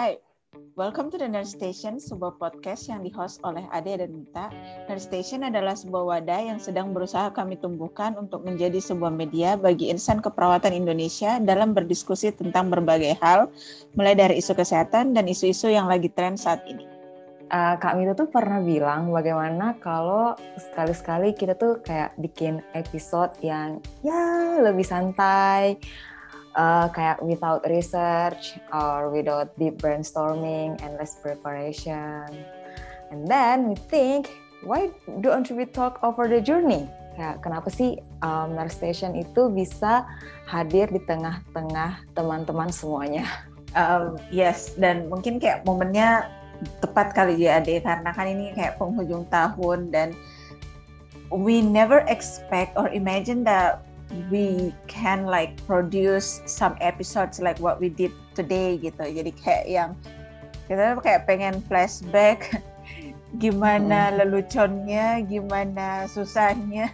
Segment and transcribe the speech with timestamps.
[0.00, 0.16] Hai,
[0.80, 4.48] welcome to the Nerd Station, sebuah podcast yang di-host oleh Ade dan Mita.
[4.88, 9.92] Nerd Station adalah sebuah wadah yang sedang berusaha kami tumbuhkan untuk menjadi sebuah media bagi
[9.92, 13.52] insan keperawatan Indonesia dalam berdiskusi tentang berbagai hal,
[13.92, 16.88] mulai dari isu kesehatan dan isu-isu yang lagi tren saat ini.
[17.52, 23.84] Uh, Kak Mita tuh pernah bilang bagaimana kalau sekali-sekali kita tuh kayak bikin episode yang
[24.00, 25.76] ya lebih santai,
[26.54, 32.26] uh, kayak without research or without deep brainstorming and less preparation.
[33.10, 34.30] And then we think,
[34.62, 34.90] why
[35.20, 36.86] don't we talk over the journey?
[37.18, 40.06] Kayak kenapa sih um, Nurse Station itu bisa
[40.46, 43.26] hadir di tengah-tengah teman-teman semuanya?
[43.70, 46.26] Um, yes, dan mungkin kayak momennya
[46.82, 50.10] tepat kali ya Ade, karena kan ini kayak penghujung tahun dan
[51.30, 53.86] we never expect or imagine that
[54.30, 59.02] we can like produce some episodes like what we did today gitu.
[59.02, 59.90] Jadi kayak yang
[60.66, 62.62] kita kayak pengen flashback
[63.42, 64.16] gimana hmm.
[64.22, 66.90] leluconnya, gimana susahnya,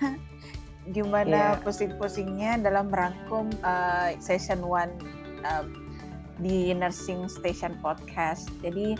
[0.97, 1.61] gimana yeah.
[1.65, 4.93] pusing-pusingnya dalam merangkum uh, session one
[5.49, 5.73] um,
[6.45, 8.53] di Nursing Station Podcast.
[8.61, 8.97] Jadi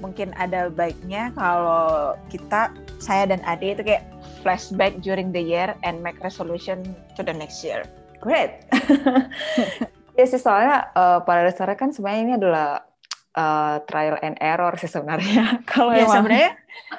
[0.00, 4.08] mungkin ada baiknya kalau kita saya dan Ade itu kayak
[4.40, 6.82] flashback during the year and make resolution
[7.16, 7.84] to the next year.
[8.20, 8.64] Great.
[10.18, 12.84] ya sih soalnya uh, pada dasarnya kan sebenarnya ini adalah
[13.36, 15.58] uh, trial and error sih sebenarnya.
[15.70, 16.14] Kalau ya, emang...
[16.24, 16.50] sebenarnya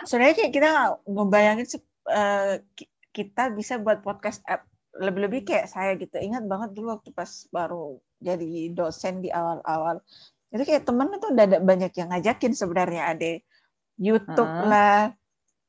[0.08, 0.70] sebenarnya kayak kita
[1.06, 1.68] ngebayangin
[2.10, 2.54] uh,
[3.12, 4.66] kita bisa buat podcast app
[4.98, 6.20] lebih-lebih kayak saya gitu.
[6.20, 10.04] Ingat banget dulu waktu pas baru jadi dosen di awal-awal.
[10.52, 13.32] Itu kayak temen itu udah ada banyak yang ngajakin sebenarnya ada
[14.02, 14.68] YouTube uh -huh.
[14.68, 15.00] lah,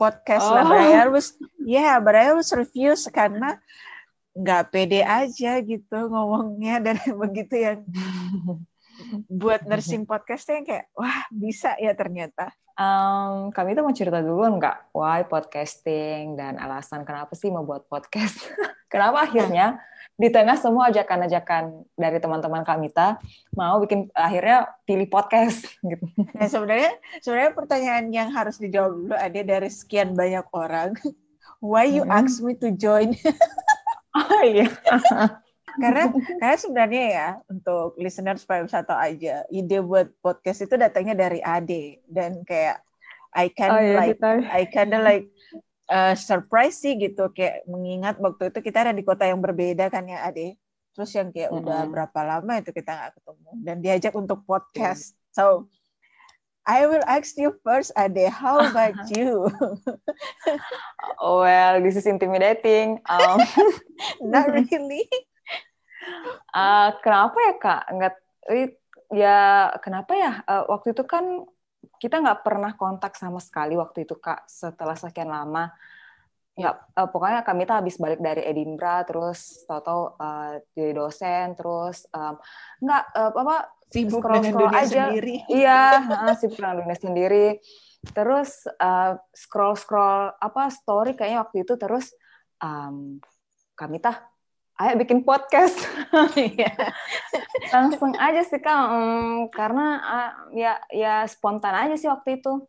[0.03, 0.55] podcast oh.
[0.58, 3.62] lah but I always yeah but I always refuse karena
[4.34, 7.78] nggak pede aja gitu ngomongnya dan begitu yang
[9.28, 12.50] buat nursing podcast yang kayak wah bisa ya ternyata.
[12.72, 17.84] Um, kami tuh mau cerita dulu nggak why podcasting dan alasan kenapa sih mau buat
[17.84, 18.48] podcast
[18.92, 19.80] kenapa akhirnya
[20.20, 23.16] di tengah semua ajakan-ajakan dari teman-teman Kamita
[23.56, 26.04] mau bikin akhirnya pilih podcast gitu.
[26.36, 26.92] Nah, sebenarnya
[27.25, 30.92] sebenarnya pertanyaan yang harus dijawab dulu ada dari sekian banyak orang.
[31.64, 32.12] Why you hmm.
[32.12, 33.16] ask me to join?
[34.19, 34.69] oh iya.
[35.81, 41.16] karena karena sebenarnya ya untuk listener supaya bisa tahu aja ide buat podcast itu datangnya
[41.16, 42.84] dari Ade dan kayak
[43.32, 44.31] I can oh, iya, like kita.
[44.52, 45.32] I kinda like
[45.91, 50.06] uh, surprise sih gitu kayak mengingat waktu itu kita ada di kota yang berbeda kan
[50.06, 50.60] ya Ade.
[50.93, 51.65] Terus yang kayak mm -hmm.
[51.65, 53.50] udah berapa lama itu kita nggak ketemu.
[53.65, 55.16] Dan diajak untuk podcast.
[55.16, 55.19] Mm.
[55.32, 55.44] so
[56.62, 58.31] I will ask you first Ade.
[58.31, 59.50] How about you?
[61.19, 63.03] Well this is intimidating.
[63.10, 63.43] Um,
[64.22, 65.10] not really.
[66.54, 67.82] Uh, kenapa ya kak?
[67.91, 68.14] Nggak
[69.10, 69.38] ya
[69.82, 70.32] kenapa ya?
[70.47, 71.50] Uh, waktu itu kan
[72.02, 75.70] kita nggak pernah kontak sama sekali waktu itu kak setelah sekian lama.
[76.58, 82.02] Nggak uh, pokoknya kami tuh habis balik dari Edinburgh terus tahu-tahu uh, jadi dosen terus
[82.10, 82.34] um,
[82.82, 85.04] nggak uh, apa sibuk scroll scroll dunia aja.
[85.06, 85.36] sendiri.
[85.62, 85.82] iya
[86.26, 87.46] uh, sibuk dengan dunia sendiri.
[88.02, 92.10] Terus uh, scroll scroll apa story kayaknya waktu itu terus
[92.58, 93.22] um,
[93.78, 94.31] kami tah
[94.81, 95.77] ayo bikin podcast.
[96.37, 96.72] Iya.
[97.72, 98.83] langsung aja sih kak.
[98.93, 102.65] Um, karena uh, ya ya spontan aja sih waktu itu.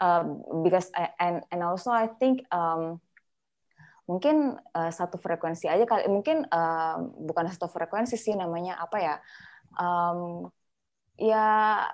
[0.00, 0.24] Uh,
[0.64, 2.96] because I, and and also I think um,
[4.08, 9.14] mungkin uh, satu frekuensi aja kali mungkin uh, bukan satu frekuensi sih namanya apa ya?
[9.76, 10.48] Um,
[11.20, 11.84] ya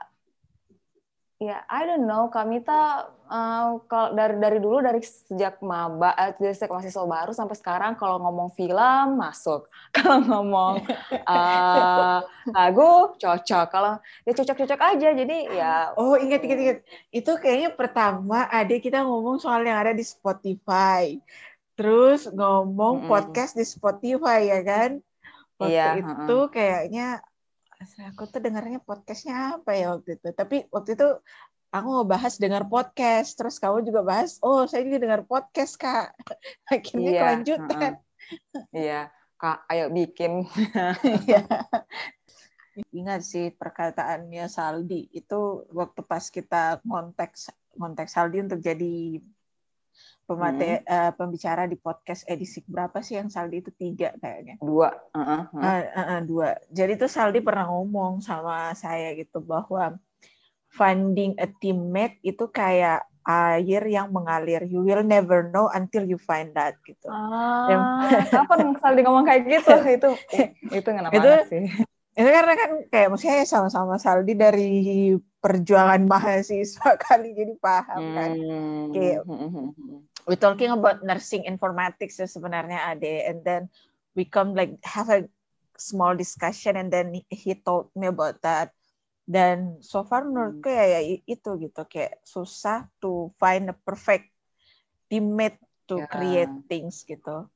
[1.36, 2.32] Ya, I don't know.
[2.32, 7.36] Kami tak uh, kalau dari dari dulu dari sejak maba, uh, dari sejak mahasiswa baru
[7.36, 10.80] sampai sekarang kalau ngomong film masuk, kalau ngomong
[11.28, 12.24] uh,
[12.56, 15.08] lagu cocok, kalau ya cocok-cocok aja.
[15.12, 15.92] Jadi ya.
[16.00, 16.78] Oh ingat ingat ingat.
[17.12, 21.20] Itu kayaknya pertama ada kita ngomong soal yang ada di Spotify,
[21.76, 23.12] terus ngomong -hmm.
[23.12, 25.04] podcast di Spotify ya kan.
[25.60, 26.52] Waktu iya, itu uh -uh.
[26.52, 27.20] kayaknya
[27.82, 30.28] aku tuh dengarnya podcastnya apa ya waktu itu?
[30.32, 31.08] Tapi waktu itu
[31.74, 36.16] aku ngebahas dengar podcast terus kamu juga bahas oh saya juga dengar podcast kak.
[36.72, 37.92] Akhirnya iya, kelanjutan.
[38.72, 39.00] iya
[39.36, 40.44] kak ayo bikin.
[41.28, 41.42] Iya.
[42.92, 49.16] ingat sih perkataannya Saldi itu waktu pas kita konteks konteks Saldi untuk jadi
[50.26, 50.90] pemate hmm.
[50.90, 53.70] uh, pembicara di podcast edisi berapa sih yang Saldi itu?
[53.70, 54.58] Tiga kayaknya.
[54.58, 55.62] Dua uh -uh, uh.
[55.62, 56.58] Uh, uh, dua.
[56.74, 59.96] Jadi tuh Saldi pernah ngomong sama saya gitu bahwa
[60.74, 64.62] finding a teammate itu kayak air yang mengalir.
[64.66, 67.10] You will never know until you find that gitu.
[67.10, 69.74] Ah, kapan Saldi ngomong kayak gitu?
[69.98, 70.10] Itu
[70.70, 71.64] itu ngena itu, sih.
[72.16, 78.30] itu karena kan kayak maksudnya ya sama-sama Saldi dari perjuangan mahasiswa kali jadi paham kan.
[78.32, 78.84] Hmm.
[78.94, 79.20] kayak
[80.26, 83.62] we talking about nursing informatics ya sebenarnya Ade and then
[84.18, 85.24] we come like have a
[85.78, 88.74] small discussion and then he told me about that
[89.26, 94.30] dan so far menurutku ya, ya itu gitu kayak susah to find a perfect
[95.10, 96.10] teammate to Ya.
[96.10, 97.46] create things gitu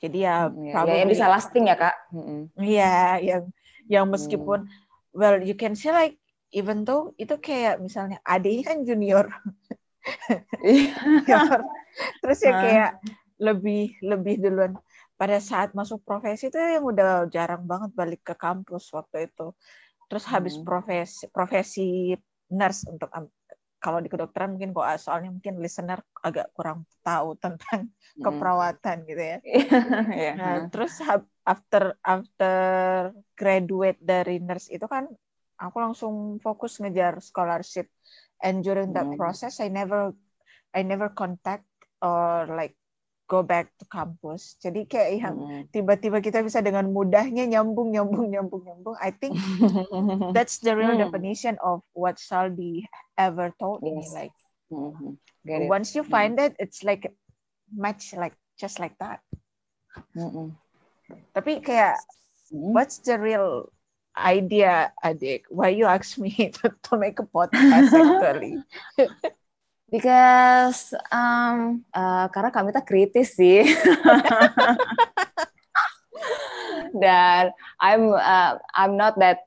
[0.00, 1.96] jadi ya Ya, ya, probably yang bisa lasting ya kak.
[2.14, 2.48] Mm-mm.
[2.56, 3.42] Iya, yang
[3.90, 4.64] yang meskipun
[5.12, 6.16] well you can say like
[6.50, 9.26] even though itu kayak misalnya adiknya kan junior,
[11.28, 11.60] junior.
[12.22, 12.90] Terus ya kayak
[13.40, 14.72] lebih lebih duluan
[15.20, 19.52] pada saat masuk profesi itu yang udah jarang banget balik ke kampus waktu itu.
[20.08, 20.60] Terus habis Hmm.
[20.60, 22.12] profesi profesi
[22.50, 23.08] nurse untuk
[23.80, 27.88] kalau di kedokteran mungkin kok soalnya mungkin listener agak kurang tahu tentang
[28.18, 28.24] Mm-mm.
[28.24, 29.38] keperawatan gitu ya.
[30.14, 30.30] Iya.
[30.36, 31.00] Nah, terus
[31.48, 32.54] after after
[33.34, 35.08] graduate dari nurse itu kan
[35.60, 37.88] aku langsung fokus ngejar scholarship.
[38.40, 39.16] And during that Hmm.
[39.16, 40.12] process I never
[40.76, 41.64] I never contact
[42.02, 42.74] or like
[43.30, 44.58] go back to campus.
[44.58, 45.62] Jadi kayak yang Mm-mm.
[45.70, 48.96] tiba-tiba kita bisa dengan mudahnya nyambung nyambung nyambung nyambung.
[48.98, 49.38] I think
[50.36, 51.06] that's the real Hmm.
[51.06, 54.02] definition of what Saldi ever told me.
[54.02, 54.12] Yes.
[54.12, 54.34] Like
[54.70, 55.18] Mhm.
[55.46, 55.70] Get it.
[55.70, 57.06] once you find it, it's like
[57.70, 59.22] match like just like that.
[60.14, 60.54] Mm-mm.
[61.34, 61.98] Tapi kayak
[62.50, 62.74] Mm.
[62.74, 63.70] what's the real
[64.14, 65.46] idea, Adik?
[65.54, 68.58] Why you ask me to, to make a podcast actually?
[69.90, 73.66] Because um, uh, karena kami tak kritis sih.
[77.02, 77.50] Dan
[77.82, 79.42] I'm uh, I'm not that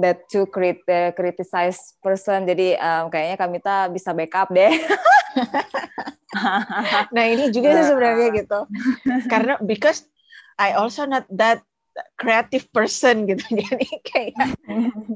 [0.00, 0.80] that too crit
[1.12, 2.48] criticize person.
[2.48, 4.72] Jadi um, kayaknya kami tak bisa backup deh.
[7.14, 8.60] nah ini juga sih sebenarnya gitu.
[9.32, 10.08] Karena because
[10.56, 11.60] I also not that
[12.16, 13.44] creative person gitu.
[13.52, 14.56] Jadi kayak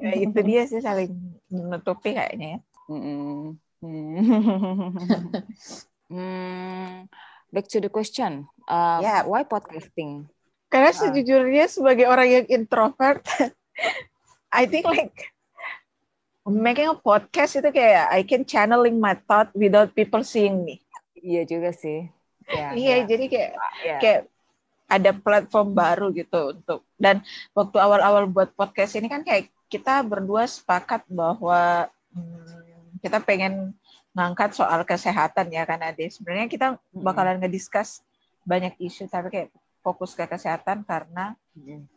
[0.05, 1.17] ya itu dia sih saling
[1.49, 2.59] menutupi kayaknya ya.
[2.87, 3.59] Mm-mm.
[6.07, 7.11] Hmm,
[7.51, 8.47] back to the question.
[8.63, 9.27] Uh, Yeah.
[9.27, 10.31] Why podcasting?
[10.71, 10.99] Karena Ah.
[10.99, 13.27] sejujurnya sebagai orang yang introvert,
[14.55, 15.35] I think like
[16.47, 20.79] making a podcast itu kayak I can channeling my thought without people seeing me.
[21.19, 22.07] Iya juga sih.
[22.47, 23.99] Ya, Iya, ya, jadi kayak ya.
[23.99, 24.21] kayak
[24.87, 27.19] ada platform baru gitu untuk dan
[27.51, 32.56] waktu awal-awal buat podcast ini kan kayak kita berdua sepakat bahwa hmm,
[33.01, 33.77] kita pengen
[34.17, 36.09] ngangkat soal kesehatan ya kan Ade.
[36.09, 38.01] Sebenarnya kita bakalan ngediscuss
[38.47, 39.51] banyak isu tapi kayak
[39.85, 41.35] fokus ke kesehatan karena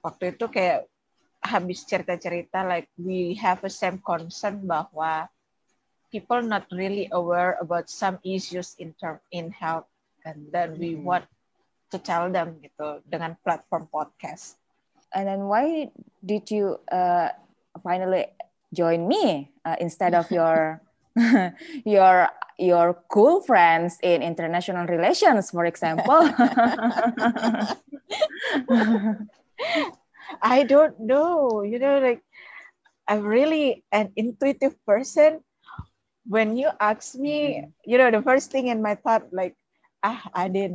[0.04, 0.90] waktu itu kayak
[1.40, 5.32] habis cerita-cerita like we have a same concern bahwa
[6.12, 9.88] people not really aware about some issues in term in health
[10.26, 11.24] and then we want
[11.90, 14.60] to tell them gitu dengan platform podcast.
[15.10, 15.90] And then why
[16.22, 17.34] did you uh,
[17.82, 18.30] finally
[18.70, 20.78] join me uh, instead of your
[21.86, 22.30] your
[22.60, 26.20] your cool friends in international relations, for example?
[30.42, 32.24] I don't know, you know like
[33.08, 35.42] I'm really an intuitive person.
[36.30, 39.58] When you ask me, you know the first thing in my thought like
[40.06, 40.70] ah Ade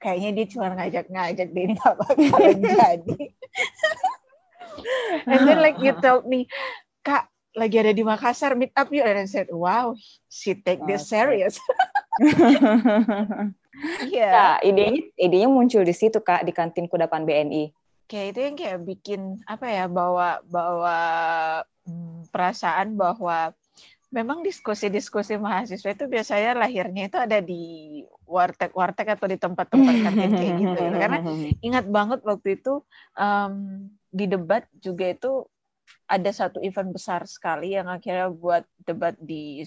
[0.00, 3.20] kayaknya dia cuma ngajak-ngajak deh ini nggak bakalan jadi.
[5.24, 6.48] And then like you told me,
[7.00, 9.08] Kak, lagi ada di Makassar, meet up yuk.
[9.08, 9.96] And I said, wow,
[10.28, 11.56] she take this serious.
[14.08, 14.30] Iya.
[14.32, 17.76] Ya, idenya idenya muncul di situ kak di kantin kudapan BNI.
[18.08, 20.98] Kayak itu yang kayak bikin apa ya bawa bawa
[21.84, 23.52] hmm, perasaan bahwa
[24.08, 27.62] memang diskusi-diskusi mahasiswa itu biasanya lahirnya itu ada di
[28.24, 30.72] warteg-warteg atau di tempat-tempat kantin kayak gitu.
[30.72, 30.96] gitu.
[30.96, 31.18] Karena
[31.66, 32.80] ingat banget waktu itu
[33.18, 33.52] em,
[34.08, 35.44] di debat juga itu
[36.06, 39.62] ada satu event besar sekali yang akhirnya buat debat di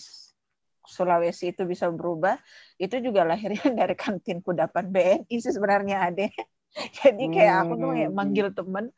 [0.89, 2.39] Sulawesi itu bisa berubah.
[2.81, 6.31] Itu juga lahirnya dari kantin kudapan BNI sih sebenarnya Ade.
[7.03, 8.17] Jadi kayak aku tuh kayak Hmm.
[8.17, 8.89] manggil temen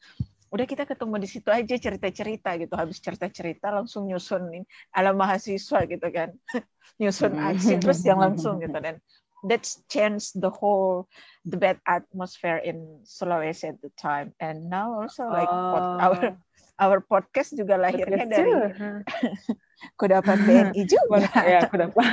[0.51, 2.73] udah kita ketemu di situ aja cerita-cerita gitu.
[2.75, 4.51] Habis cerita-cerita langsung nyusun
[4.91, 6.29] ala mahasiswa gitu kan.
[7.01, 8.75] Nyusun aksi terus yang langsung gitu.
[8.77, 8.99] Dan
[9.47, 11.07] that's changed the whole
[11.47, 14.35] debate atmosphere in Sulawesi at the time.
[14.43, 16.03] And now also like Oh.
[16.03, 16.35] our
[16.81, 18.51] our podcast juga lahirnya Podcast dari
[20.01, 22.05] kudapan BNI juga ya kudapan.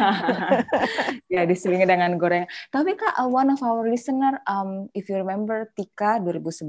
[1.35, 2.45] ya diselingi dengan goreng.
[2.69, 6.69] Tapi kak, uh, one of our listener, um, if you remember Tika 2011,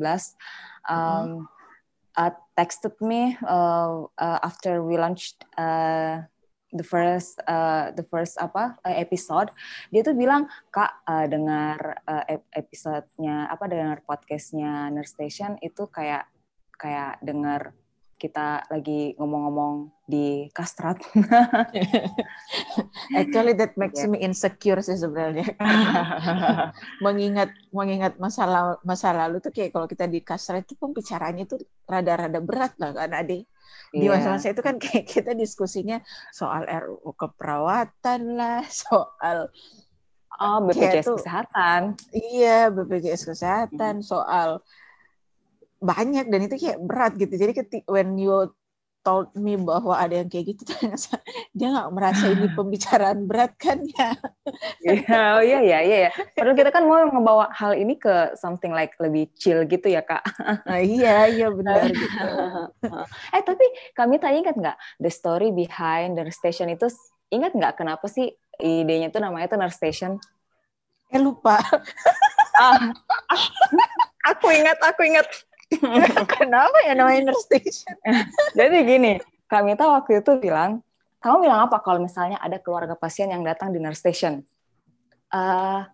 [0.87, 1.47] um,
[2.15, 6.23] uh, texted me uh, uh, after we launched uh,
[6.71, 9.49] the first uh, the first apa uh, episode
[9.89, 15.89] dia tuh bilang kak uh, dengar uh, ep- episodenya apa dengar podcastnya Nurse Station itu
[15.89, 16.29] kayak
[16.77, 17.73] kayak dengar
[18.19, 20.99] kita lagi ngomong-ngomong di kastrat.
[23.19, 24.11] Actually that makes yeah.
[24.11, 25.47] me insecure sih sebenarnya.
[27.05, 31.63] mengingat mengingat masa lalu, masa lalu tuh kayak kalau kita di kastrat itu pembicaraannya tuh
[31.87, 33.47] rada-rada berat lah kan Ade.
[33.95, 34.19] Di yeah.
[34.19, 36.03] masa-masa itu kan kayak kita diskusinya
[36.35, 39.47] soal RUU keperawatan lah, soal
[40.39, 41.99] Oh, BPJS tuh, kesehatan.
[42.15, 44.07] Iya, BPJS kesehatan, hmm.
[44.07, 44.63] soal
[45.79, 47.33] banyak dan itu kayak berat gitu.
[47.33, 48.51] Jadi ketika when you
[48.99, 50.63] told me bahwa ada yang kayak gitu
[51.57, 54.11] dia nggak merasa ini pembicaraan berat kan ya?
[54.83, 58.75] Yeah, oh iya iya iya ya padahal kita kan mau ngebawa hal ini ke something
[58.75, 60.23] like lebih chill gitu ya kak.
[60.67, 62.29] Nah, iya iya benar gitu.
[63.33, 66.91] Eh tapi kami tadi ingat nggak the story behind the station itu
[67.31, 70.19] ingat nggak kenapa sih idenya tuh namanya tuh nurse station?
[71.09, 71.57] Eh lupa.
[72.59, 72.91] Ah,
[74.27, 75.25] aku ingat aku ingat
[76.39, 77.93] Kenapa ya namanya nurse station?
[78.59, 79.13] Jadi gini,
[79.45, 80.81] kami tahu waktu itu bilang,
[81.21, 84.41] kamu bilang apa kalau misalnya ada keluarga pasien yang datang di nurse station?
[85.29, 85.85] Uh,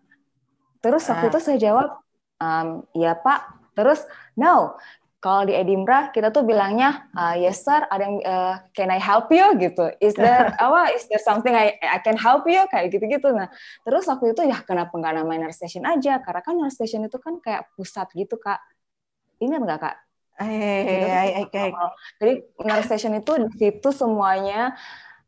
[0.79, 1.31] terus waktu uh.
[1.35, 1.99] itu saya jawab,
[2.39, 3.73] um, ya Pak.
[3.75, 4.07] Terus,
[4.39, 4.79] no,
[5.25, 9.33] kalau di Edinburgh kita tuh bilangnya uh, yes sir ada yang uh, can I help
[9.33, 13.09] you gitu is there apa is there something I I can help you kayak gitu
[13.09, 13.49] gitu nah
[13.81, 17.17] terus waktu itu ya kenapa nggak namanya nurse station aja karena kan nurse station itu
[17.17, 18.61] kan kayak pusat gitu kak
[19.41, 19.95] Ingat nggak kak?
[20.35, 21.47] Eh,
[22.19, 24.75] Jadi nurse station itu di situ semuanya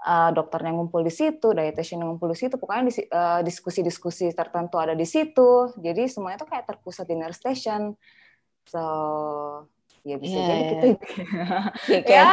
[0.03, 5.07] uh, dokternya ngumpul di situ, dietitian ngumpul di situ, pokoknya uh, diskusi-diskusi tertentu ada di
[5.07, 5.71] situ.
[5.79, 7.95] Jadi semuanya itu kayak terpusat di nurse station.
[8.67, 8.83] So
[10.07, 10.71] ya bisa yeah, jadi yeah.
[10.71, 10.87] gitu.
[11.91, 12.27] ya, kayak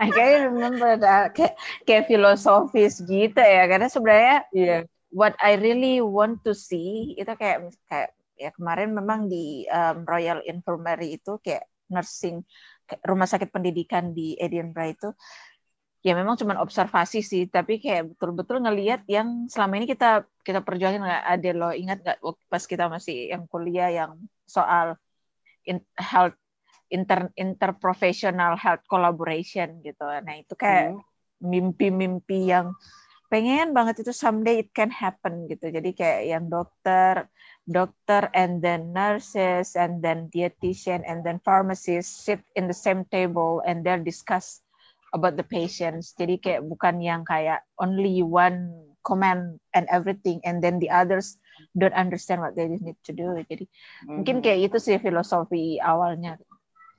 [0.16, 1.32] kayak remember that.
[1.32, 1.56] kayak
[1.88, 4.80] kayak filosofis gitu ya karena sebenarnya yeah.
[5.08, 10.40] what I really want to see itu kayak kayak ya kemarin memang di um, Royal
[10.48, 12.40] Infirmary itu kayak nursing
[13.04, 15.08] rumah sakit pendidikan di Edinburgh itu
[16.00, 21.04] ya memang cuma observasi sih tapi kayak betul-betul ngelihat yang selama ini kita kita perjuangin
[21.04, 22.18] nggak ada lo ingat nggak
[22.48, 24.16] pas kita masih yang kuliah yang
[24.48, 24.96] soal
[25.68, 26.32] in, health
[26.88, 31.04] inter interprofessional health collaboration gitu nah itu kayak hmm.
[31.44, 32.50] mimpi-mimpi hmm.
[32.50, 32.66] yang
[33.28, 37.28] pengen banget itu someday it can happen gitu jadi kayak yang dokter
[37.70, 43.62] doctor and then nurses and then dietitian and then pharmacists sit in the same table
[43.62, 44.60] and they discuss
[45.14, 46.12] about the patients.
[46.18, 48.74] Jadi kayak bukan yang kayak only one
[49.06, 51.38] comment and everything and then the others
[51.78, 53.38] don't understand what they need to do.
[53.46, 54.20] Jadi mm-hmm.
[54.20, 56.36] mungkin kayak itu sih filosofi awalnya.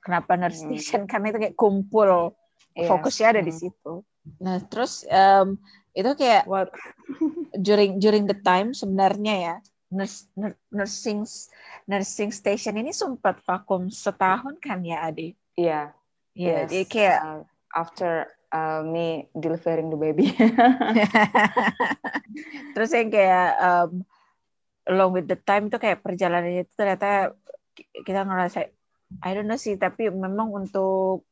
[0.02, 0.80] Kenapa nurse mm-hmm.
[0.80, 1.02] station?
[1.10, 2.34] Karena itu kayak kumpul
[2.74, 2.88] yes.
[2.88, 3.48] fokusnya ada mm-hmm.
[3.48, 3.92] di situ.
[4.40, 5.60] Nah terus um,
[5.92, 6.72] itu kayak What?
[7.60, 9.56] during during the time sebenarnya ya
[9.92, 10.26] nurse,
[10.72, 11.28] nursing
[11.84, 15.36] nursing station ini sempat vakum setahun kan ya Adi?
[15.54, 15.92] Iya.
[16.32, 16.88] Iya, yes.
[16.88, 17.42] kayak uh,
[17.76, 20.32] after uh, me delivering the baby.
[22.72, 24.00] Terus yang kayak um,
[24.88, 27.36] along with the time itu kayak perjalanannya itu ternyata
[27.76, 28.72] kita ngerasa
[29.20, 31.28] I don't know sih, tapi memang untuk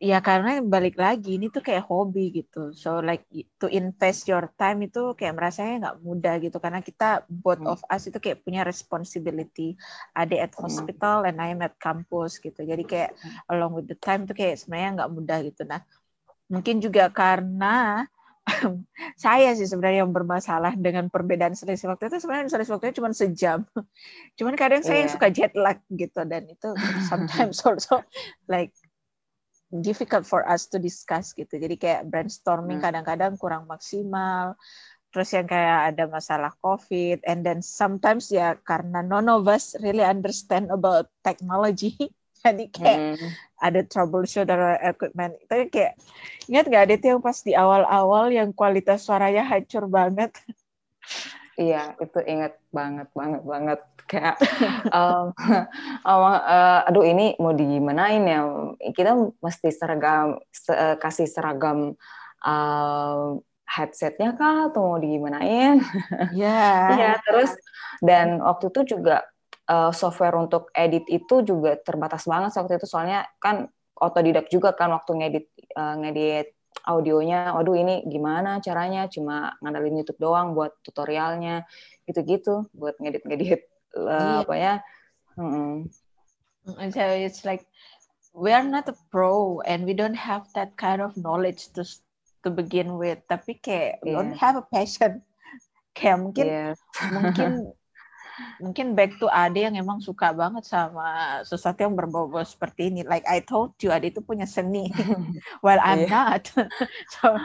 [0.00, 3.28] ya karena balik lagi ini tuh kayak hobi gitu so like
[3.60, 8.08] to invest your time itu kayak merasanya nggak mudah gitu karena kita both of us
[8.08, 9.76] itu kayak punya responsibility
[10.16, 10.64] ada at hmm.
[10.64, 13.52] hospital and I'm at campus gitu jadi kayak hmm.
[13.52, 15.84] along with the time tuh kayak sebenarnya nggak mudah gitu nah
[16.48, 18.08] mungkin juga karena
[19.24, 23.58] saya sih sebenarnya yang bermasalah dengan perbedaan selisih waktu itu sebenarnya selisih waktunya cuma sejam.
[24.38, 25.12] Cuman kadang saya yeah.
[25.12, 26.68] suka jet lag gitu dan itu
[27.06, 28.02] sometimes also
[28.50, 28.74] like
[29.70, 31.54] difficult for us to discuss gitu.
[31.54, 32.86] Jadi kayak brainstorming hmm.
[32.90, 34.58] kadang-kadang kurang maksimal.
[35.10, 40.06] Terus yang kayak ada masalah COVID, and then sometimes ya karena none of us really
[40.06, 41.98] understand about technology,
[42.46, 43.30] jadi kayak hmm.
[43.58, 45.34] ada troubleshoot dari equipment.
[45.42, 45.98] Itu kayak
[46.46, 50.30] ingat nggak ada yang pas di awal-awal yang kualitas suaranya hancur banget.
[51.60, 53.80] Iya, itu ingat banget, banget, banget.
[54.08, 54.36] Kayak
[54.96, 55.28] um,
[56.08, 58.40] uh, aduh ini mau digimanain ya?
[58.96, 59.12] Kita
[59.44, 62.00] mesti seragam se eh, kasih seragam
[62.40, 63.36] uh,
[63.68, 65.84] headsetnya kah atau mau digimanain?
[66.32, 66.80] Ya yeah.
[66.96, 67.52] ya terus
[68.00, 69.28] dan waktu itu juga
[69.68, 72.88] uh, software untuk edit itu juga terbatas banget waktu itu.
[72.88, 73.68] Soalnya kan
[74.00, 80.20] otodidak juga kan waktu ngedit uh, ngedit audionya, waduh ini gimana caranya, cuma ngandelin YouTube
[80.22, 81.68] doang buat tutorialnya,
[82.08, 84.74] gitu-gitu, buat ngedit-ngedit uh, apa ya
[85.38, 85.88] mm.
[86.92, 87.66] so it's like
[88.34, 91.82] we are not a pro and we don't have that kind of knowledge to
[92.46, 94.14] to begin with tapi kayak yeah.
[94.14, 95.20] don't have a passion
[95.98, 96.78] kayak mungkin yes.
[97.10, 97.50] mungkin
[98.60, 103.04] mungkin back to Ade yang emang suka banget sama sesuatu yang berbau-bau seperti ini.
[103.06, 104.92] Like I told you, Ade itu punya seni,
[105.64, 106.40] while I'm yeah.
[106.40, 106.44] not.
[107.14, 107.36] so,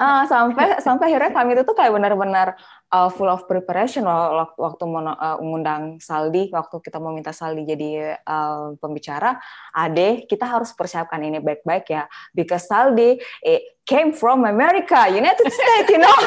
[0.00, 2.58] uh, sampai sampai akhirnya kami itu tuh kayak benar-benar
[2.94, 7.66] uh, full of preparation waktu waktu mau uh, mengundang Saldi, waktu kita mau minta Saldi
[7.66, 9.38] jadi uh, pembicara.
[9.74, 15.88] Ade, kita harus persiapkan ini baik-baik ya, because Saldi eh, came from America, United States,
[15.90, 16.18] you know,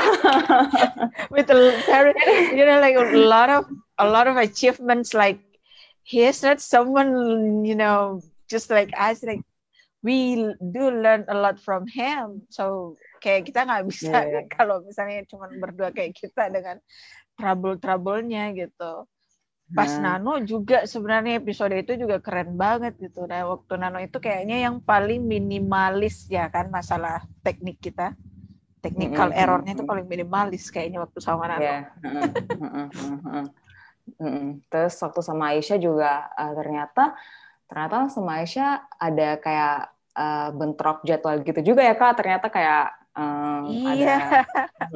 [1.34, 1.57] with a
[1.88, 2.13] very,
[2.53, 3.65] you know, like a lot of
[3.97, 5.41] a lot of achievements like
[6.05, 9.41] he is not someone you know just like us like
[10.05, 14.45] we do learn a lot from him so kayak kita nggak bisa yeah.
[14.55, 16.77] kalau misalnya cuma berdua kayak kita dengan
[17.35, 19.03] trouble-troublenya gitu
[19.75, 20.15] pas nah.
[20.15, 24.79] Nano juga sebenarnya episode itu juga keren banget gitu nah waktu Nano itu kayaknya yang
[24.79, 28.15] paling minimalis ya kan masalah teknik kita
[28.79, 29.43] technical mm -hmm.
[29.43, 31.83] errornya itu paling minimalis kayaknya waktu sama Nano yeah.
[34.71, 37.13] Terus waktu sama Aisyah juga uh, ternyata
[37.67, 39.79] ternyata sama Aisyah ada kayak
[40.15, 42.15] uh, bentrok jadwal gitu juga ya kak.
[42.17, 42.87] Ternyata kayak
[43.17, 43.91] um, iya.
[43.97, 44.15] ada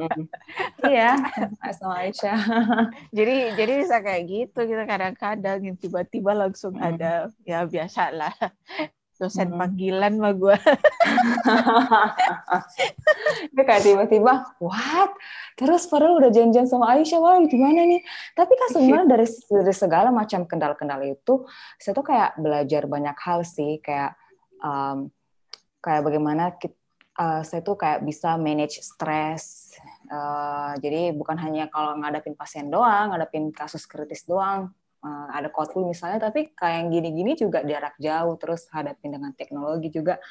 [0.90, 1.10] iya
[1.78, 2.38] sama Aisyah.
[3.16, 6.88] jadi jadi bisa kayak gitu kita kadang-kadang tiba-tiba langsung hmm.
[6.94, 8.34] ada ya biasa lah
[9.22, 9.58] dosen hmm.
[9.62, 10.58] panggilan mah gue.
[13.54, 15.14] Dia kayak tiba-tiba, what?
[15.54, 18.02] Terus padahal udah janjian sama Aisyah, wah gimana nih?
[18.34, 21.46] Tapi kan sebenarnya dari, dari segala macam kendala-kendala itu,
[21.78, 24.18] saya tuh kayak belajar banyak hal sih, kayak
[24.58, 25.06] um,
[25.78, 26.74] kayak bagaimana kita,
[27.22, 29.78] uh, saya tuh kayak bisa manage stres.
[30.10, 36.30] Uh, jadi bukan hanya kalau ngadapin pasien doang, ngadapin kasus kritis doang, ada Kotlin misalnya,
[36.30, 40.22] tapi kayak yang gini-gini juga jarak jauh, terus hadapin dengan teknologi juga.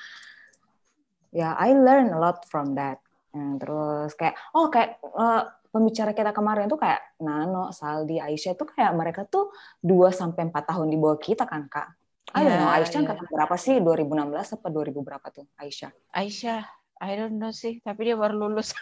[1.31, 3.03] Ya, I learn a lot from that.
[3.31, 8.67] Hmm, terus kayak, oh kayak uh, pembicara kita kemarin tuh kayak Nano, Saldi, Aisyah tuh
[8.67, 11.95] kayak mereka tuh 2 sampai empat tahun di bawah kita kan, Kak.
[12.31, 13.27] I don't know, Aisyah yeah.
[13.27, 13.79] berapa sih?
[13.83, 15.91] 2016 apa 2000 berapa tuh, Aisyah?
[16.15, 16.63] Aisyah,
[16.99, 18.71] I don't know sih, tapi dia baru lulus.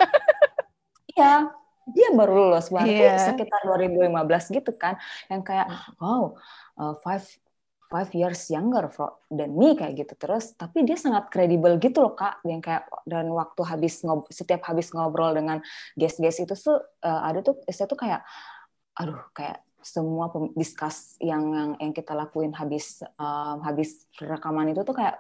[1.20, 1.52] Iya,
[1.96, 3.20] dia baru lulus berarti yeah.
[3.20, 4.96] sekitar 2015 gitu kan
[5.28, 6.38] yang kayak wow
[6.78, 7.24] uh, five
[7.90, 8.86] five years younger
[9.34, 10.54] than me kayak gitu terus.
[10.54, 12.38] Tapi dia sangat kredibel gitu loh kak.
[12.46, 15.58] Yang kayak dan waktu habis ngob setiap habis ngobrol dengan
[15.98, 18.22] guest-guest itu tuh uh, ada tuh saya tuh kayak
[18.94, 24.94] aduh kayak semua diskus yang yang yang kita lakuin habis uh, habis rekaman itu tuh
[24.94, 25.18] kayak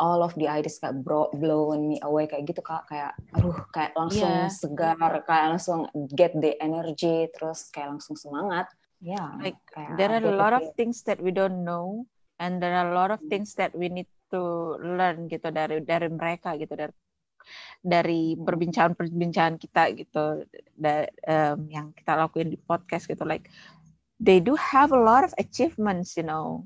[0.00, 2.88] all of the ideas kayak bro, blowing me away kayak gitu kak.
[2.88, 4.48] Kayak aduh kayak langsung yeah.
[4.48, 4.96] segar
[5.28, 5.86] kayak langsung
[6.16, 8.66] get the energy terus kayak langsung semangat.
[8.98, 12.08] Ya yeah, like kayak there are a lot of things that we don't know
[12.40, 16.08] and there are a lot of things that we need to learn gitu dari dari
[16.08, 16.92] mereka gitu dari
[17.80, 20.44] dari perbincangan-perbincangan kita gitu
[20.76, 23.24] da, um, yang kita lakuin di podcast gitu.
[23.24, 23.48] Like
[24.20, 26.64] they do have a lot of achievements you know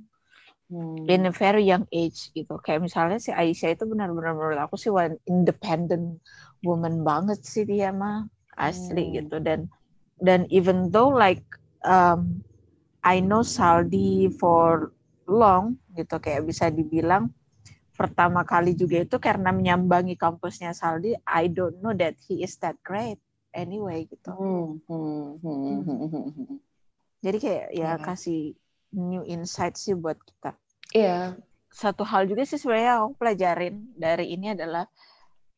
[0.70, 1.09] hmm.
[1.09, 2.61] in a very young age gitu.
[2.61, 6.20] Kayak misalnya si Aisyah itu benar-benar menurut aku sih one independent
[6.64, 8.24] woman banget sih dia mah
[8.57, 9.14] asli hmm.
[9.20, 9.68] gitu dan
[10.22, 11.44] dan even though like
[11.85, 12.40] um,
[13.05, 14.94] I know Saldi for
[15.29, 17.33] long gitu kayak bisa dibilang
[17.94, 22.81] pertama kali juga itu karena menyambangi kampusnya Saldi I don't know that he is that
[22.83, 23.20] great
[23.55, 24.35] anyway gitu.
[24.35, 24.83] Hmm.
[24.88, 25.38] Hmm.
[25.38, 25.81] Hmm.
[25.87, 26.31] Hmm.
[26.33, 26.59] Hmm.
[27.24, 28.59] Jadi kayak ya kasih
[28.94, 30.54] new insight sih buat kita.
[30.94, 31.37] Iya.
[31.74, 34.87] Satu hal juga sih sebenarnya aku pelajarin dari ini adalah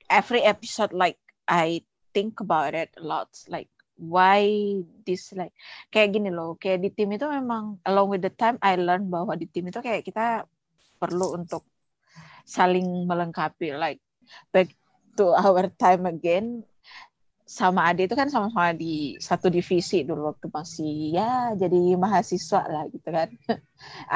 [0.09, 1.85] every episode like I
[2.17, 3.69] think about it a lot like
[4.01, 4.45] why
[5.05, 5.53] this like
[5.93, 9.37] kayak gini loh kayak di tim itu memang along with the time I learn bahwa
[9.37, 10.45] di tim itu kayak kita
[10.97, 11.65] perlu untuk
[12.45, 14.01] saling melengkapi like
[14.53, 14.73] back
[15.17, 16.65] to our time again
[17.47, 22.85] sama Ade itu kan sama-sama di satu divisi dulu waktu masih ya jadi mahasiswa lah
[22.91, 23.31] gitu kan.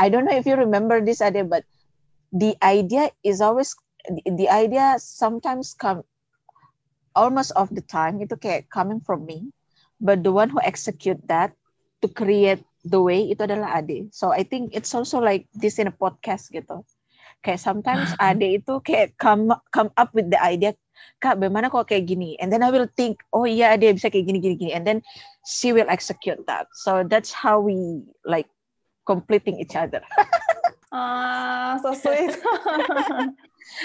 [0.02, 1.62] I don't know if you remember this Ade, but
[2.34, 3.78] the idea is always
[4.26, 6.02] the idea sometimes come
[7.14, 9.54] almost of the time itu kayak coming from me,
[10.02, 11.54] but the one who execute that
[12.02, 14.10] to create the way itu adalah Ade.
[14.10, 16.82] So I think it's also like this in a podcast gitu.
[17.40, 20.76] Kayak sometimes Ade itu kayak come come up with the idea
[21.20, 22.36] kak bagaimana kok kayak gini?
[22.40, 24.72] And then I will think oh iya dia bisa kayak gini gini gini.
[24.76, 24.98] And then
[25.48, 26.68] she will execute that.
[26.76, 28.48] So that's how we like
[29.08, 30.04] completing each other.
[30.90, 32.34] Ah so sweet.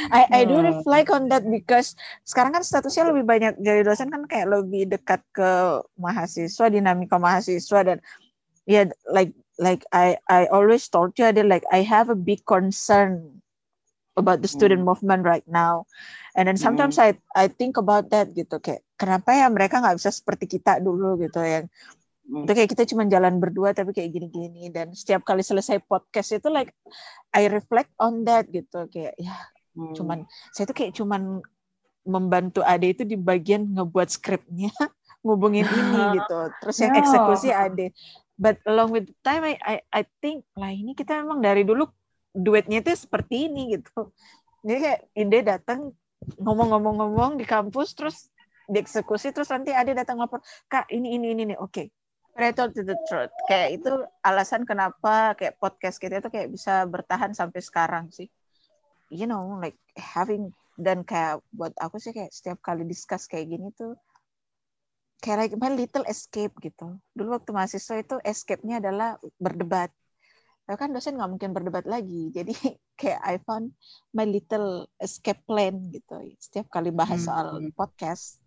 [0.09, 0.73] I, I do hmm.
[0.73, 1.93] reflect on that because
[2.25, 7.79] sekarang kan statusnya lebih banyak jadi dosen kan kayak lebih dekat ke mahasiswa dinamika mahasiswa
[7.85, 8.01] dan
[8.65, 12.41] ya yeah, like like I I always told you ada like I have a big
[12.49, 13.44] concern
[14.15, 14.89] about the student hmm.
[14.89, 15.85] movement right now.
[16.35, 17.07] And then sometimes hmm.
[17.07, 21.19] I I think about that gitu kayak kenapa ya mereka nggak bisa seperti kita dulu
[21.19, 21.67] gitu yang
[22.25, 24.73] itu kayak kita cuma jalan berdua tapi kayak gini-gini.
[24.73, 26.73] Dan setiap kali selesai podcast itu like
[27.35, 29.35] I reflect on that gitu kayak ya
[29.77, 29.93] hmm.
[29.93, 30.25] cuman
[30.55, 31.43] saya tuh kayak cuman
[32.05, 34.71] membantu Ade itu di bagian ngebuat skripnya
[35.25, 36.39] ngubungin ini gitu.
[36.63, 37.91] Terus yang eksekusi Ade.
[38.35, 41.87] But along with time I, I I think lah ini kita memang dari dulu
[42.35, 44.11] duetnya itu seperti ini gitu
[44.61, 45.79] jadi kayak ide datang
[46.43, 48.17] ngomong-ngomong-ngomong di kampus terus
[48.65, 51.87] dieksekusi terus nanti Ade datang lapor kak ini ini ini nih oke okay.
[52.35, 57.63] To the truth kayak itu alasan kenapa kayak podcast kita itu kayak bisa bertahan sampai
[57.63, 58.27] sekarang sih
[59.07, 63.71] you know like having dan kayak buat aku sih kayak setiap kali discuss kayak gini
[63.71, 63.95] tuh
[65.23, 66.99] kayak like my little escape gitu.
[67.17, 69.89] Dulu waktu mahasiswa itu escape-nya adalah berdebat.
[70.65, 72.29] Tapi kan dosen nggak mungkin berdebat lagi.
[72.37, 72.53] Jadi
[72.97, 73.77] kayak I found
[74.11, 76.17] my little escape plan gitu.
[76.41, 77.27] Setiap kali bahas hmm.
[77.29, 77.47] soal
[77.77, 78.41] podcast.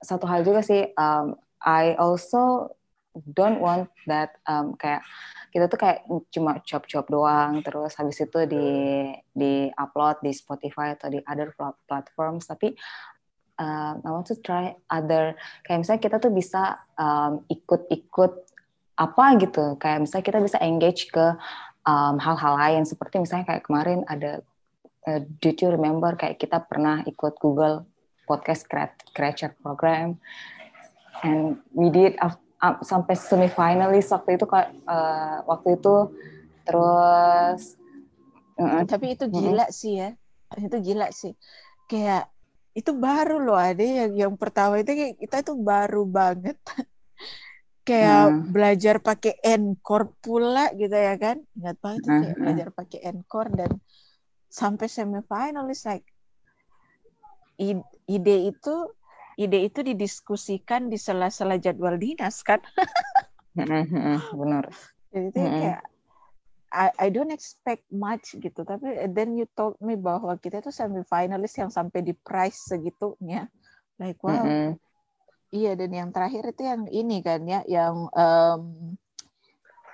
[0.00, 2.72] Satu hal juga sih, um, I also
[3.12, 5.02] don't want that um, kayak
[5.50, 8.68] kita tuh kayak cuma chop-chop doang terus habis itu di
[9.34, 11.50] di upload di Spotify atau di other
[11.90, 12.70] platforms tapi
[13.58, 15.34] uh, I want to try other
[15.66, 18.32] kayak misalnya kita tuh bisa um, ikut-ikut
[19.00, 19.80] apa gitu.
[19.80, 21.26] Kayak misalnya kita bisa engage ke
[22.20, 22.82] hal-hal um, lain.
[22.84, 24.44] Seperti misalnya kayak kemarin ada
[25.08, 27.88] uh, did you remember kayak kita pernah ikut Google
[28.28, 28.68] podcast
[29.16, 30.20] creator program?
[31.24, 32.20] And we did
[32.84, 35.96] sampai semifinalis waktu itu uh, waktu itu
[36.68, 37.80] terus
[38.60, 40.10] uh, tapi itu gila uh, sih ya.
[40.60, 41.32] Itu gila sih.
[41.88, 42.28] Kayak
[42.76, 44.76] itu baru loh ada yang yang pertama.
[44.76, 46.60] Itu kayak kita itu baru banget
[47.90, 51.42] kayak uh, belajar pakai encore pula gitu ya kan?
[51.58, 53.70] Ingat banget uh, kayak belajar pakai encore dan
[54.46, 56.06] sampai semifinalis like
[58.10, 58.74] ide itu
[59.36, 62.62] ide itu didiskusikan di sela-sela jadwal dinas kan?
[64.38, 64.70] Benar.
[65.10, 65.82] Jadi itu kayak
[66.70, 68.62] I, I don't expect much gitu.
[68.62, 73.50] Tapi then you told me bahwa kita tuh semifinalist yang sampai di prize segitunya.
[73.98, 74.38] Like wow.
[74.38, 74.89] Mm-hmm.
[75.50, 78.94] Iya dan yang terakhir itu yang ini kan ya yang um,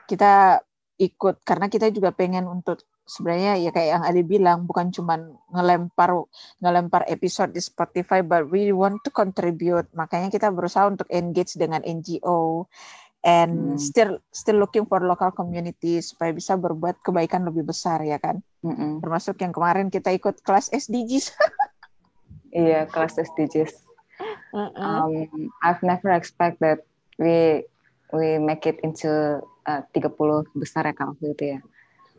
[0.07, 0.63] kita
[0.97, 5.15] ikut karena kita juga pengen untuk sebenarnya ya kayak yang Adi bilang bukan cuma
[5.55, 6.27] ngelempar
[6.59, 11.87] ngelempar episode di Spotify but we want to contribute makanya kita berusaha untuk engage dengan
[11.87, 12.67] NGO
[13.23, 13.79] and hmm.
[13.79, 18.99] still still looking for local community supaya bisa berbuat kebaikan lebih besar ya kan hmm.
[18.99, 21.31] termasuk yang kemarin kita ikut kelas SDGs
[22.67, 23.86] iya kelas SDGs
[24.55, 26.85] um, I've never expect that
[27.19, 27.65] we
[28.13, 31.61] we make it into uh, 30 besar ya kalau itu ya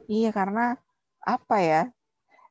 [0.08, 0.80] Iya karena
[1.28, 1.82] apa ya?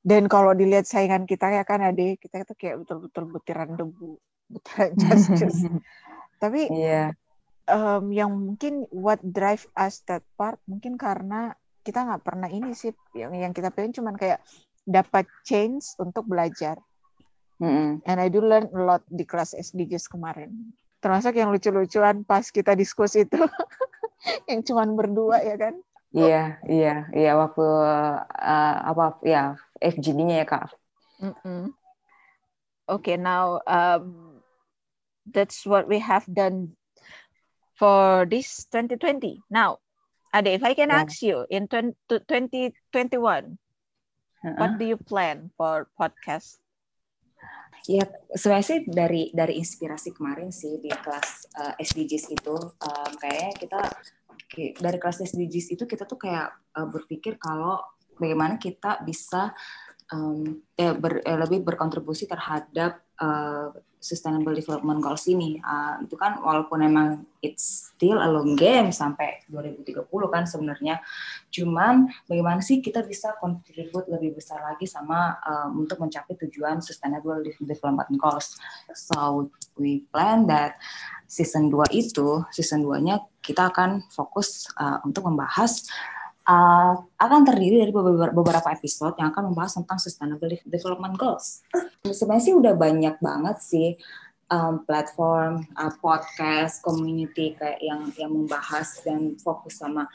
[0.06, 4.20] Dan kalau dilihat saingan kita ya kan ada kita itu kayak betul-betul butiran debu,
[4.52, 4.92] butiran
[5.40, 5.66] just
[6.42, 7.16] Tapi yeah.
[7.66, 12.92] um, yang mungkin what drive us that part mungkin karena kita nggak pernah ini sih
[13.16, 14.44] yang yang kita pengen cuman kayak
[14.84, 16.76] dapat change untuk belajar.
[17.56, 17.90] Mm -hmm.
[18.04, 20.76] And I do learn a lot di kelas SDGs kemarin.
[21.00, 23.40] Termasuk yang lucu-lucuan pas kita diskusi itu
[24.50, 25.74] yang cuman berdua ya kan.
[26.16, 30.72] Iya, iya, iya waktu uh, apa ya FGD-nya ya kak.
[31.20, 31.62] Mm -mm.
[32.86, 34.38] Okay, now um,
[35.26, 36.78] that's what we have done
[37.74, 39.42] for this 2020.
[39.50, 39.82] Now,
[40.32, 41.02] Ade, if I can yeah.
[41.02, 43.42] ask you in 20, 2021, uh
[44.40, 44.56] -huh.
[44.56, 46.62] what do you plan for podcast?
[47.86, 48.02] Ya,
[48.34, 53.80] sebenarnya sih dari dari inspirasi kemarin sih di kelas uh, SDGs itu, um, kayaknya kita
[54.82, 57.78] dari kelas SDGs itu kita tuh kayak uh, berpikir kalau
[58.18, 59.54] bagaimana kita bisa
[60.12, 63.72] um, eh, ber, eh, lebih berkontribusi terhadap uh,
[64.06, 65.58] Sustainable Development Goals ini.
[65.58, 71.02] Uh, itu kan walaupun emang it's still a long game sampai 2030 kan sebenarnya.
[71.50, 77.42] Cuman bagaimana sih kita bisa kontribut lebih besar lagi sama um, untuk mencapai tujuan Sustainable
[77.58, 78.54] Development Goals.
[78.94, 80.78] So we plan that
[81.26, 85.82] season 2 itu, season 2-nya kita akan fokus uh, untuk membahas
[86.46, 87.92] uh, akan terdiri dari
[88.30, 91.66] beberapa episode yang akan membahas tentang sustainable development goals.
[92.06, 93.88] Sebenarnya sih udah banyak banget sih
[94.50, 100.06] um, platform, uh, podcast, community kayak yang yang membahas dan fokus sama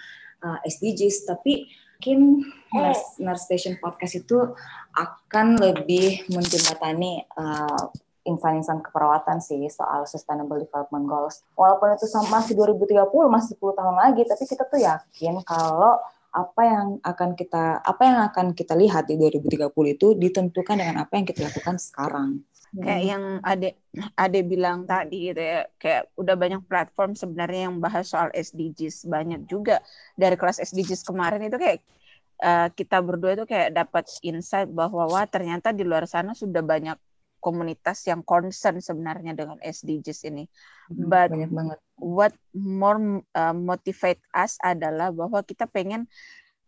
[0.44, 1.68] uh, SDGs, tapi
[2.02, 4.42] mungkin Nurse, Nurse Station Podcast itu
[4.98, 7.94] akan lebih menjembatani uh,
[8.26, 11.46] insan-insan keperawatan sih soal Sustainable Development Goals.
[11.54, 16.88] Walaupun itu masih 2030, masih 10 tahun lagi, tapi kita tuh yakin kalau apa yang
[17.04, 19.68] akan kita apa yang akan kita lihat di 2030
[20.00, 22.40] itu ditentukan dengan apa yang kita lakukan sekarang.
[22.72, 23.76] Kayak yang ade
[24.16, 29.44] ade bilang tadi gitu ya kayak udah banyak platform sebenarnya yang bahas soal SDGs banyak
[29.44, 29.84] juga
[30.16, 31.84] dari kelas SDGs kemarin itu kayak
[32.40, 36.96] uh, kita berdua itu kayak dapat insight bahwa wah ternyata di luar sana sudah banyak
[37.42, 40.46] komunitas yang concern sebenarnya dengan SDGs ini.
[40.88, 41.78] Hmm, But banyak banget.
[41.98, 46.06] What more uh, motivate us adalah bahwa kita pengen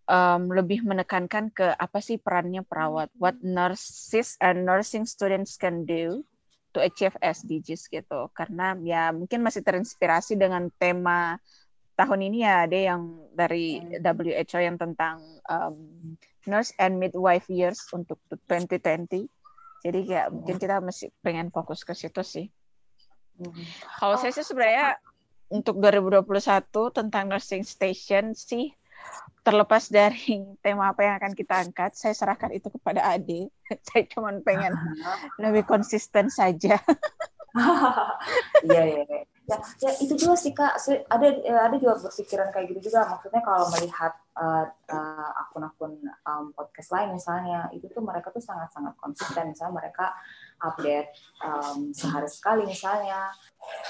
[0.09, 6.25] um, lebih menekankan ke apa sih perannya perawat, what nurses and nursing students can do
[6.73, 8.27] to achieve SDGs gitu.
[8.33, 11.37] Karena ya mungkin masih terinspirasi dengan tema
[11.93, 13.01] tahun ini ya ada yang
[13.37, 15.77] dari WHO yang tentang um,
[16.49, 18.17] nurse and midwife years untuk
[18.49, 19.29] 2020
[19.83, 20.33] jadi kayak hmm.
[20.39, 22.47] mungkin kita masih pengen fokus ke situ sih.
[23.35, 23.51] Hmm.
[23.99, 24.95] Kalau saya sih sebenarnya
[25.51, 28.71] untuk 2021 tentang nursing station sih
[29.43, 33.51] terlepas dari tema apa yang akan kita angkat, saya serahkan itu kepada Ade.
[33.91, 34.71] saya cuma pengen
[35.43, 36.79] lebih konsisten saja.
[38.63, 40.79] Iya, iya, iya ya ya itu juga sih kak.
[41.11, 41.27] Ada
[41.67, 43.07] ada juga berpikiran kayak gitu juga.
[43.11, 48.95] Maksudnya kalau melihat uh, uh, akun-akun um, podcast lain misalnya itu tuh mereka tuh sangat-sangat
[48.95, 49.51] konsisten.
[49.51, 50.15] Misalnya mereka
[50.63, 51.11] update
[51.43, 53.31] um, sehari sekali misalnya.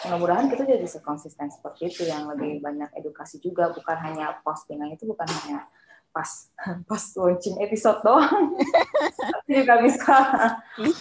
[0.05, 3.69] Mudah-mudahan kita jadi sekonsisten seperti itu yang lebih banyak edukasi juga.
[3.73, 5.69] Bukan hanya postingan itu bukan hanya
[6.13, 6.53] pas
[6.89, 8.53] pas launching episode doang.
[9.33, 10.17] Tapi juga bisa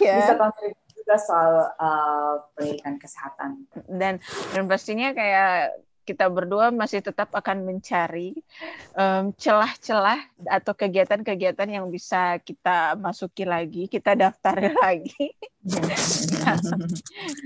[0.01, 0.17] iya.
[0.25, 3.67] bisa kontribusi juga soal uh, pendidikan kesehatan.
[3.91, 4.23] Dan
[4.55, 8.35] dan pastinya kayak kita berdua masih tetap akan mencari
[9.39, 15.31] celah-celah um, atau kegiatan-kegiatan yang bisa kita masuki lagi, kita daftar lagi.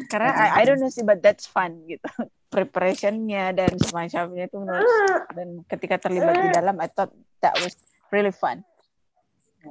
[0.09, 2.09] Karena I, I don't know sih, but that's fun gitu.
[2.49, 4.89] Preparationnya dan semacamnya itu menurut
[5.37, 7.13] dan ketika terlibat di dalam, I thought
[7.45, 7.77] that was
[8.09, 8.65] really fun.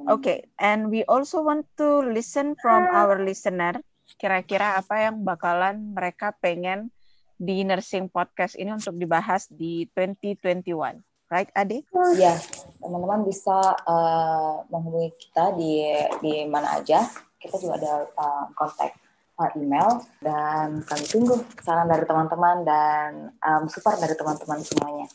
[0.03, 3.79] Okay, and we also want to listen from our listener.
[4.19, 6.93] Kira-kira apa yang bakalan mereka pengen
[7.35, 11.83] di nursing podcast ini untuk dibahas di 2021, right, Ade?
[12.15, 12.37] Ya,
[12.79, 15.83] teman-teman bisa uh, menghubungi kita di
[16.23, 17.03] di mana aja.
[17.35, 18.95] Kita juga ada uh, kontak
[19.39, 25.07] uh, email dan kami tunggu saran dari teman-teman dan um, support dari teman-teman semuanya.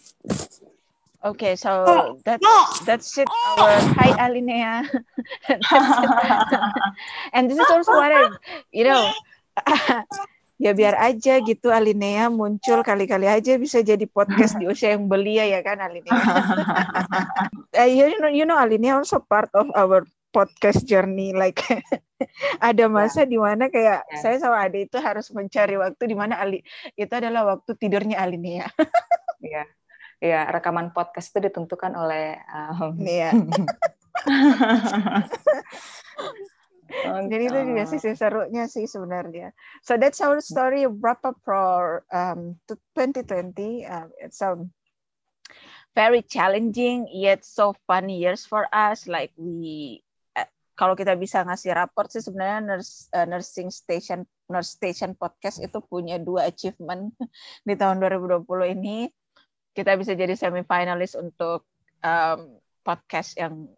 [1.21, 1.85] Okay, so
[2.25, 2.41] that's
[2.89, 3.29] that's it.
[3.61, 4.89] Our hi Alinea,
[7.37, 8.33] and this is also what I,
[8.73, 9.05] you know,
[10.65, 15.45] ya biar aja gitu Alinea muncul kali-kali aja bisa jadi podcast di usia yang belia
[15.45, 16.09] ya kan Alinea.
[17.77, 21.61] uh, you know, you know Alinea also part of our podcast journey like
[22.65, 23.29] ada masa yeah.
[23.29, 24.21] di mana kayak yeah.
[24.25, 26.65] saya sama Ade itu harus mencari waktu di mana Ali
[26.97, 28.73] itu adalah waktu tidurnya Alinea.
[29.45, 29.69] Iya
[30.21, 32.95] ya rekaman podcast itu ditentukan oleh um...
[33.01, 33.33] Iya.
[37.31, 39.55] Jadi itu juga sisi serunya sih sebenarnya.
[39.87, 43.87] So that's our story wrap up for um, 2020.
[43.87, 44.59] Um, it's a
[45.95, 49.07] very challenging yet so fun years for us.
[49.07, 50.03] Like we,
[50.35, 55.63] uh, kalau kita bisa ngasih raport sih sebenarnya nurse, uh, nursing station nurse station podcast
[55.63, 57.15] itu punya dua achievement
[57.69, 59.07] di tahun 2020 ini
[59.75, 61.67] kita bisa jadi semifinalis untuk
[62.03, 63.71] um, podcast yang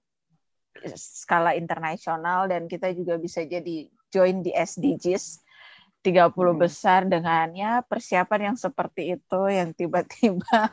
[0.96, 5.44] skala internasional dan kita juga bisa jadi join di SDGs
[6.02, 6.58] 30 hmm.
[6.58, 10.66] besar dengan ya persiapan yang seperti itu yang tiba-tiba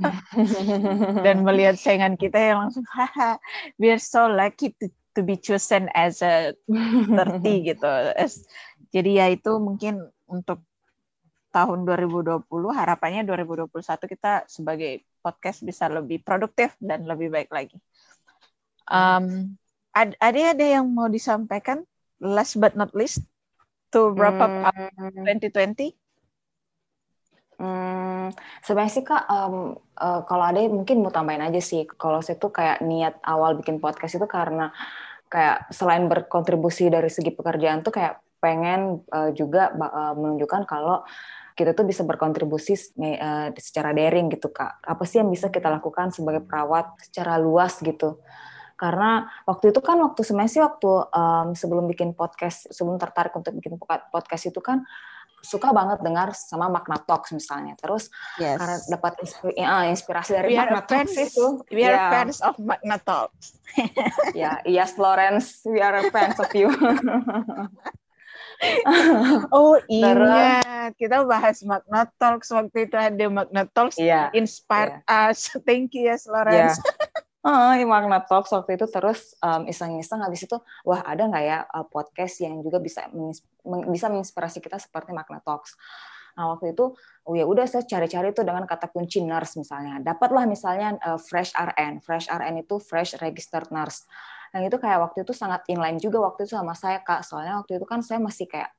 [1.25, 3.37] dan melihat saingan kita yang langsung haha
[3.77, 7.11] we are so lucky to, to be chosen as a 30
[7.69, 7.91] gitu.
[8.17, 8.47] As,
[8.89, 10.65] jadi ya itu mungkin untuk
[11.49, 13.73] tahun 2020 harapannya 2021
[14.05, 17.77] kita sebagai podcast bisa lebih produktif dan lebih baik lagi.
[18.89, 19.55] Um,
[19.93, 21.85] ada ada yang mau disampaikan
[22.19, 23.21] last but not least
[23.93, 25.93] to wrap up, up 2020?
[27.59, 28.31] Hmm,
[28.63, 31.83] sebenarnya sih kak, um, uh, kalau ada mungkin mau tambahin aja sih.
[31.99, 34.71] Kalau saya tuh kayak niat awal bikin podcast itu karena
[35.27, 41.03] kayak selain berkontribusi dari segi pekerjaan tuh kayak pengen uh, juga uh, menunjukkan kalau
[41.59, 44.79] kita tuh bisa berkontribusi uh, secara daring gitu kak.
[44.79, 48.23] Apa sih yang bisa kita lakukan sebagai perawat secara luas gitu?
[48.79, 53.75] Karena waktu itu kan waktu sebenarnya waktu um, sebelum bikin podcast, sebelum tertarik untuk bikin
[54.07, 54.87] podcast itu kan
[55.43, 57.75] suka banget dengar sama Magna Talks misalnya.
[57.75, 58.07] Terus
[58.39, 58.55] yes.
[58.55, 59.13] karena dapat
[59.55, 61.45] ya, inspirasi dari we Magna Talks itu.
[61.75, 62.11] We are yeah.
[62.11, 63.59] fans of Magna Talks.
[63.75, 63.83] ya,
[64.31, 66.71] yeah, yes Lawrence, we are fans of you.
[69.55, 70.59] oh iya,
[70.99, 74.27] kita bahas Magna Talks waktu itu ada Magna Talks yeah.
[74.35, 75.29] inspired yeah.
[75.31, 75.47] us.
[75.67, 76.79] Thank you yes Lawrence.
[76.79, 77.07] Yeah.
[77.39, 81.63] Uh, di Magna Talks waktu itu terus um, iseng-iseng habis itu wah ada nggak ya
[81.71, 83.07] uh, podcast yang juga bisa
[83.87, 85.79] bisa menginspirasi kita seperti Magna Talks.
[86.35, 90.03] Nah waktu itu oh ya udah saya cari-cari tuh dengan kata kunci nurse misalnya.
[90.03, 92.03] Dapatlah misalnya uh, Fresh RN.
[92.03, 94.03] Fresh RN itu Fresh Registered Nurse.
[94.55, 97.25] Yang itu kayak waktu itu sangat inline juga waktu itu sama saya kak.
[97.25, 98.73] Soalnya waktu itu kan saya masih kayak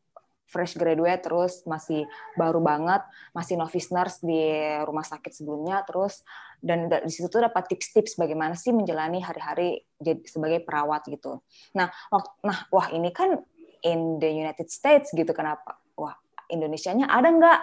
[0.50, 4.50] fresh graduate terus masih baru banget masih novice nurse di
[4.83, 6.26] rumah sakit sebelumnya terus
[6.59, 9.87] dan di situ tuh dapat tips-tips bagaimana sih menjalani hari-hari
[10.26, 11.38] sebagai perawat gitu.
[11.78, 13.38] Nah waktu nah wah ini kan
[13.87, 15.78] in the United States gitu kenapa?
[15.94, 16.18] Wah
[16.50, 17.61] Indonesianya ada nggak?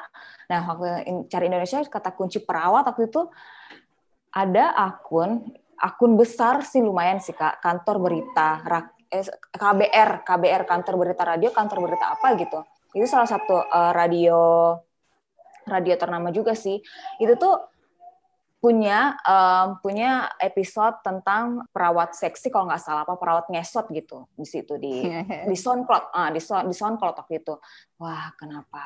[0.47, 0.87] Nah waktu
[1.27, 3.27] cari Indonesia kata kunci perawat waktu itu
[4.31, 5.43] ada akun
[5.77, 7.61] akun besar sih lumayan sih kak.
[7.61, 8.61] Kantor berita
[9.55, 12.59] KBR KBR kantor berita radio kantor berita apa gitu.
[12.91, 14.73] Itu salah satu uh, radio
[15.67, 16.81] radio ternama juga sih.
[17.21, 17.55] Itu tuh
[18.57, 24.47] punya um, punya episode tentang perawat seksi kalau nggak salah apa perawat ngesot gitu di
[24.49, 25.05] situ di
[25.49, 26.05] di SoundCloud.
[26.11, 27.53] Ah di di SoundCloud waktu itu.
[28.01, 28.83] Wah kenapa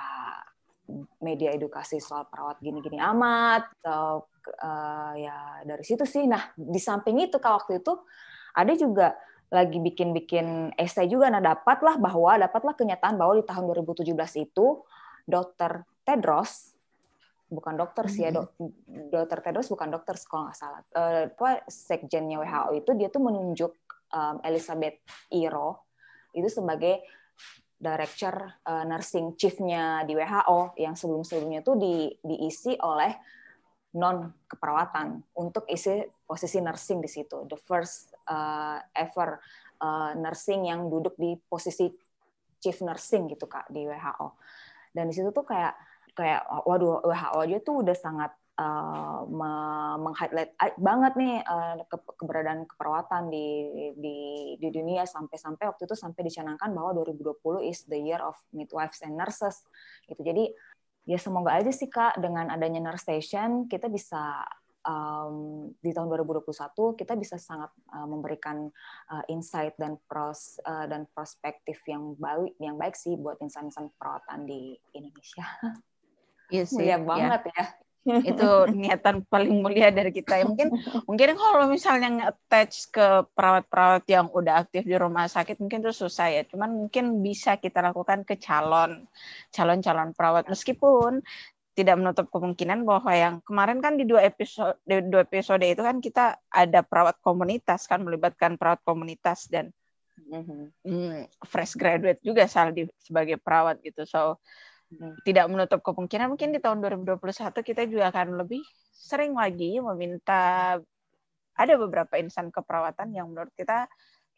[1.23, 4.27] media edukasi soal perawat gini-gini amat atau
[4.61, 7.93] uh, ya dari situ sih nah di samping itu kalau waktu itu
[8.51, 9.15] ada juga
[9.51, 14.79] lagi bikin-bikin esai juga, nah dapatlah bahwa dapatlah kenyataan bahwa di tahun 2017 itu
[15.27, 15.83] Dr.
[16.07, 16.71] Tedros
[17.51, 19.11] bukan dokter sih ya, mm-hmm.
[19.11, 20.79] dokter Tedros bukan dokter kalau nggak salah.
[20.95, 23.75] Uh, apa sekjennya WHO itu dia tuh menunjuk
[24.15, 25.03] um, Elizabeth
[25.35, 25.83] Iro
[26.31, 27.03] itu sebagai
[27.75, 33.11] director uh, nursing chiefnya di WHO yang sebelum-sebelumnya tuh di, diisi oleh
[33.91, 37.43] non keperawatan untuk isi posisi nursing di situ.
[37.47, 39.39] The first uh, ever
[39.83, 41.91] uh, nursing yang duduk di posisi
[42.61, 44.37] chief nursing gitu kak di WHO
[44.93, 45.73] dan di situ tuh kayak
[46.13, 49.23] kayak waduh WHO aja tuh udah sangat uh,
[49.97, 53.47] meng-highlight banget nih uh, ke keberadaan keperawatan di
[53.97, 54.17] di
[54.59, 59.15] di dunia sampai-sampai waktu itu sampai dicanangkan bahwa 2020 is the year of midwives and
[59.15, 59.63] nurses.
[60.05, 60.21] Gitu.
[60.21, 60.51] Jadi
[61.05, 64.45] ya semoga aja sih kak dengan adanya nurse station kita bisa
[64.85, 66.51] um, di tahun 2021
[66.97, 68.69] kita bisa sangat uh, memberikan
[69.09, 74.45] uh, insight dan pros uh, dan perspektif yang baik yang baik sih buat insan-insan perawatan
[74.45, 75.45] di Indonesia.
[76.49, 76.77] Iya sih.
[76.81, 77.53] Mulia banget ya.
[77.53, 77.65] ya.
[78.01, 80.73] Itu niatan paling mulia dari kita ya mungkin
[81.09, 86.33] mungkin kalau misalnya attach ke perawat-perawat yang udah aktif di rumah sakit mungkin itu susah
[86.33, 89.05] ya cuman mungkin bisa kita lakukan ke calon
[89.53, 91.21] calon-calon perawat meskipun
[91.77, 96.01] tidak menutup kemungkinan bahwa yang kemarin kan di dua episode di dua episode itu kan
[96.01, 99.69] kita ada perawat komunitas kan melibatkan perawat komunitas dan
[100.17, 101.29] mm-hmm.
[101.45, 104.41] fresh graduate juga salah di, sebagai perawat gitu so.
[105.23, 107.21] Tidak menutup kemungkinan mungkin di tahun 2021
[107.63, 110.75] kita juga akan lebih sering lagi meminta
[111.55, 113.87] ada beberapa insan keperawatan yang menurut kita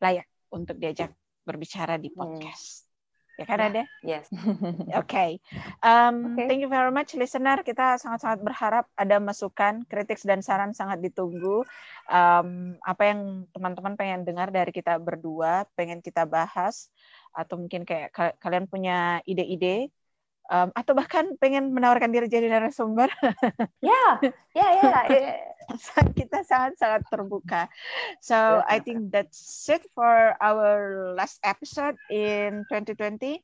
[0.01, 1.13] layak untuk diajak
[1.43, 2.85] berbicara di podcast.
[3.33, 3.81] Ya kan ada?
[4.05, 4.29] Yes.
[4.29, 4.93] Oke.
[5.01, 5.31] okay.
[5.81, 6.45] Um, okay.
[6.45, 7.65] Thank you very much, listener.
[7.65, 11.65] Kita sangat-sangat berharap ada masukan, kritik dan saran sangat ditunggu.
[12.05, 16.93] Um, apa yang teman-teman pengen dengar dari kita berdua, pengen kita bahas,
[17.33, 19.89] atau mungkin kayak kalian punya ide-ide
[20.49, 23.07] um, atau bahkan pengen menawarkan diri jadi narasumber.
[23.83, 24.19] Ya,
[24.55, 24.91] ya, ya.
[26.15, 27.67] Kita sangat-sangat terbuka.
[28.23, 33.43] So I think that's it for our last episode in 2020.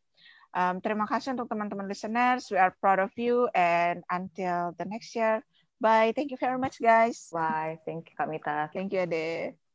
[0.56, 2.50] Um, terima kasih untuk teman-teman listeners.
[2.50, 5.44] We are proud of you and until the next year.
[5.80, 6.12] Bye.
[6.12, 7.32] Thank you very much, guys.
[7.32, 7.80] Bye.
[7.86, 8.68] Thank you, Kamita.
[8.74, 9.69] Thank you, Ade.